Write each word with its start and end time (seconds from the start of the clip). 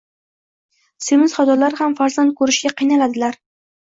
Semiz 1.09 1.35
xotinlar 1.39 1.77
ham 1.81 1.95
farzand 2.03 2.35
ko'rishga 2.41 2.73
qiynaladilar. 2.81 3.39